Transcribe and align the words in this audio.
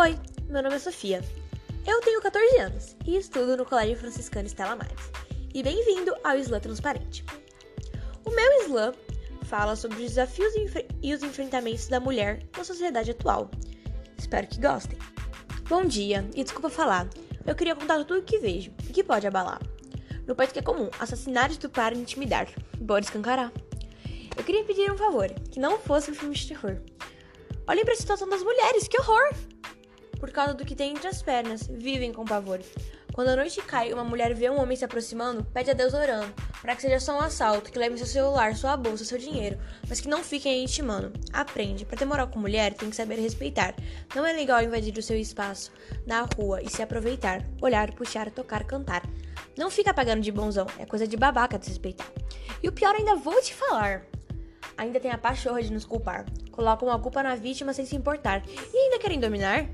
Oi, 0.00 0.16
meu 0.48 0.62
nome 0.62 0.76
é 0.76 0.78
Sofia. 0.78 1.24
Eu 1.84 2.00
tenho 2.02 2.22
14 2.22 2.56
anos 2.58 2.96
e 3.04 3.16
estudo 3.16 3.56
no 3.56 3.64
Colégio 3.64 3.96
Franciscano 3.96 4.46
Estela 4.46 4.76
Maris. 4.76 5.10
E 5.52 5.60
bem-vindo 5.60 6.14
ao 6.22 6.36
Slam 6.36 6.60
Transparente. 6.60 7.24
O 8.24 8.30
meu 8.30 8.62
Slam 8.62 8.94
fala 9.46 9.74
sobre 9.74 9.96
os 9.96 10.10
desafios 10.10 10.54
e 11.02 11.12
os 11.12 11.24
enfrentamentos 11.24 11.88
da 11.88 11.98
mulher 11.98 12.44
na 12.56 12.62
sociedade 12.62 13.10
atual. 13.10 13.50
Espero 14.16 14.46
que 14.46 14.60
gostem. 14.60 14.96
Bom 15.68 15.84
dia 15.84 16.24
e 16.32 16.44
desculpa 16.44 16.70
falar. 16.70 17.08
Eu 17.44 17.56
queria 17.56 17.74
contar 17.74 18.04
tudo 18.04 18.20
o 18.20 18.22
que 18.22 18.38
vejo 18.38 18.70
e 18.88 18.92
que 18.92 19.02
pode 19.02 19.26
abalar. 19.26 19.60
No 20.28 20.36
país 20.36 20.52
que 20.52 20.60
é 20.60 20.62
comum, 20.62 20.88
assassinar, 21.00 21.50
estuprar 21.50 21.92
e 21.92 21.98
intimidar. 21.98 22.46
Bora 22.78 23.00
escancarar. 23.00 23.52
Eu 24.36 24.44
queria 24.44 24.62
pedir 24.62 24.92
um 24.92 24.96
favor, 24.96 25.28
que 25.50 25.58
não 25.58 25.76
fosse 25.76 26.12
um 26.12 26.14
filme 26.14 26.36
de 26.36 26.46
terror. 26.46 26.80
Olhem 27.66 27.84
para 27.84 27.94
a 27.94 27.96
situação 27.96 28.28
das 28.28 28.44
mulheres, 28.44 28.86
que 28.86 29.00
horror! 29.00 29.57
Por 30.18 30.30
causa 30.30 30.54
do 30.54 30.64
que 30.64 30.74
tem 30.74 30.92
entre 30.92 31.06
as 31.08 31.22
pernas, 31.22 31.66
vivem 31.66 32.12
com 32.12 32.24
pavor. 32.24 32.60
Quando 33.12 33.28
a 33.28 33.36
noite 33.36 33.60
cai, 33.62 33.92
uma 33.92 34.04
mulher 34.04 34.32
vê 34.34 34.48
um 34.48 34.60
homem 34.60 34.76
se 34.76 34.84
aproximando, 34.84 35.44
pede 35.52 35.70
a 35.70 35.74
Deus 35.74 35.92
orando, 35.92 36.32
para 36.62 36.76
que 36.76 36.82
seja 36.82 37.00
só 37.00 37.16
um 37.16 37.20
assalto, 37.20 37.72
que 37.72 37.78
leve 37.78 37.98
seu 37.98 38.06
celular, 38.06 38.54
sua 38.54 38.76
bolsa, 38.76 39.04
seu 39.04 39.18
dinheiro, 39.18 39.58
mas 39.88 40.00
que 40.00 40.08
não 40.08 40.22
fiquem 40.22 40.62
intimando. 40.62 41.12
Aprende, 41.32 41.84
para 41.84 41.98
ter 41.98 42.04
moral 42.04 42.28
com 42.28 42.38
mulher, 42.38 42.74
tem 42.74 42.90
que 42.90 42.94
saber 42.94 43.16
respeitar. 43.16 43.74
Não 44.14 44.24
é 44.24 44.32
legal 44.32 44.62
invadir 44.62 44.96
o 44.96 45.02
seu 45.02 45.18
espaço 45.18 45.72
na 46.06 46.28
rua 46.36 46.62
e 46.62 46.70
se 46.70 46.80
aproveitar, 46.80 47.44
olhar, 47.60 47.92
puxar, 47.92 48.30
tocar, 48.30 48.62
cantar. 48.64 49.02
Não 49.56 49.68
fica 49.68 49.92
pagando 49.92 50.20
de 50.20 50.30
bonzão, 50.30 50.66
é 50.78 50.86
coisa 50.86 51.06
de 51.06 51.16
babaca 51.16 51.58
desrespeitar. 51.58 52.06
E 52.62 52.68
o 52.68 52.72
pior 52.72 52.94
ainda 52.94 53.16
vou 53.16 53.42
te 53.42 53.52
falar 53.52 54.06
ainda 54.78 55.00
tem 55.00 55.10
a 55.10 55.18
pachorra 55.18 55.60
de 55.60 55.72
nos 55.72 55.84
culpar. 55.84 56.24
Colocam 56.52 56.90
a 56.90 56.98
culpa 56.98 57.22
na 57.22 57.34
vítima 57.34 57.72
sem 57.74 57.84
se 57.84 57.96
importar. 57.96 58.42
E 58.72 58.76
ainda 58.76 58.98
querem 58.98 59.18
dominar? 59.18 59.68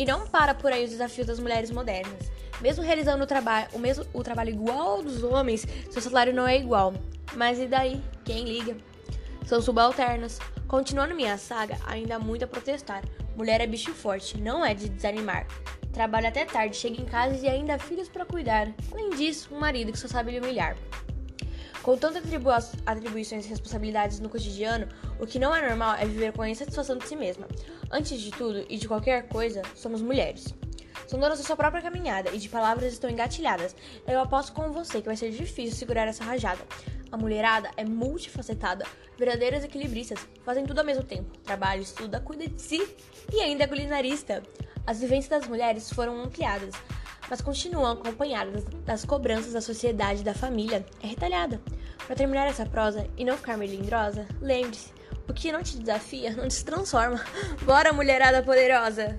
E 0.00 0.04
não 0.06 0.26
para 0.26 0.54
por 0.54 0.72
aí 0.72 0.82
os 0.82 0.92
desafios 0.92 1.26
das 1.26 1.38
mulheres 1.38 1.70
modernas. 1.70 2.32
Mesmo 2.58 2.82
realizando 2.82 3.22
o, 3.22 3.26
traba 3.26 3.68
o, 3.74 3.78
mesmo, 3.78 4.06
o 4.14 4.22
trabalho 4.22 4.48
igual 4.48 4.96
ao 4.96 5.02
dos 5.02 5.22
homens, 5.22 5.66
seu 5.90 6.00
salário 6.00 6.32
não 6.32 6.48
é 6.48 6.56
igual. 6.56 6.94
Mas 7.36 7.58
e 7.58 7.66
daí? 7.66 8.02
Quem 8.24 8.44
liga? 8.44 8.78
São 9.44 9.60
subalternas. 9.60 10.38
Continuando 10.66 11.14
minha 11.14 11.36
saga, 11.36 11.76
ainda 11.86 12.16
há 12.16 12.18
muito 12.18 12.46
a 12.46 12.48
protestar. 12.48 13.04
Mulher 13.36 13.60
é 13.60 13.66
bicho 13.66 13.92
forte, 13.92 14.40
não 14.40 14.64
é 14.64 14.72
de 14.72 14.88
desanimar. 14.88 15.46
Trabalha 15.92 16.30
até 16.30 16.46
tarde, 16.46 16.78
chega 16.78 16.98
em 16.98 17.04
casa 17.04 17.36
e 17.36 17.46
ainda 17.46 17.74
há 17.74 17.78
filhos 17.78 18.08
para 18.08 18.24
cuidar. 18.24 18.72
Além 18.90 19.10
disso, 19.10 19.54
um 19.54 19.58
marido 19.58 19.92
que 19.92 19.98
só 19.98 20.08
sabe 20.08 20.30
lhe 20.30 20.40
humilhar. 20.40 20.78
Com 21.82 21.96
tantas 21.96 22.22
atribu 22.22 22.50
atribuições 22.84 23.46
e 23.46 23.48
responsabilidades 23.48 24.20
no 24.20 24.28
cotidiano, 24.28 24.86
o 25.18 25.26
que 25.26 25.38
não 25.38 25.54
é 25.54 25.66
normal 25.66 25.96
é 25.96 26.04
viver 26.04 26.32
com 26.32 26.42
a 26.42 26.48
insatisfação 26.48 26.98
de 26.98 27.08
si 27.08 27.16
mesma. 27.16 27.48
Antes 27.90 28.20
de 28.20 28.30
tudo 28.30 28.66
e 28.68 28.76
de 28.76 28.86
qualquer 28.86 29.28
coisa, 29.28 29.62
somos 29.74 30.02
mulheres. 30.02 30.54
São 31.06 31.18
donas 31.18 31.38
da 31.38 31.44
sua 31.44 31.56
própria 31.56 31.82
caminhada 31.82 32.30
e 32.30 32.38
de 32.38 32.50
palavras 32.50 32.92
estão 32.92 33.08
engatilhadas. 33.08 33.74
Eu 34.06 34.20
aposto 34.20 34.52
com 34.52 34.70
você 34.70 35.00
que 35.00 35.06
vai 35.06 35.16
ser 35.16 35.30
difícil 35.30 35.74
segurar 35.74 36.06
essa 36.06 36.22
rajada. 36.22 36.60
A 37.10 37.16
mulherada 37.16 37.70
é 37.76 37.84
multifacetada, 37.84 38.84
verdadeiras 39.18 39.64
equilibristas, 39.64 40.28
fazem 40.44 40.64
tudo 40.66 40.80
ao 40.80 40.84
mesmo 40.84 41.02
tempo. 41.02 41.36
Trabalha, 41.38 41.80
estuda, 41.80 42.20
cuida 42.20 42.46
de 42.46 42.60
si 42.60 42.86
e 43.32 43.40
ainda 43.40 43.64
é 43.64 43.66
culinarista. 43.66 44.42
As 44.86 45.00
vivências 45.00 45.28
das 45.30 45.48
mulheres 45.48 45.90
foram 45.90 46.22
ampliadas, 46.22 46.74
mas 47.30 47.40
continuam 47.40 47.92
acompanhadas 47.92 48.64
das 48.84 49.04
cobranças 49.04 49.52
da 49.52 49.60
sociedade 49.60 50.20
e 50.20 50.24
da 50.24 50.34
família, 50.34 50.84
é 51.00 51.06
retalhada. 51.06 51.60
Para 52.04 52.16
terminar 52.16 52.48
essa 52.48 52.66
prosa 52.66 53.06
e 53.16 53.24
não 53.24 53.36
ficar 53.36 53.56
melindrosa, 53.56 54.26
lembre-se: 54.42 54.92
o 55.28 55.32
que 55.32 55.52
não 55.52 55.62
te 55.62 55.78
desafia 55.78 56.32
não 56.32 56.48
te 56.48 56.64
transforma. 56.64 57.24
Bora, 57.62 57.92
mulherada 57.92 58.42
poderosa! 58.42 59.16